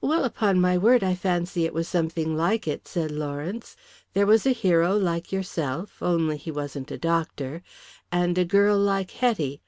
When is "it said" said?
2.68-3.10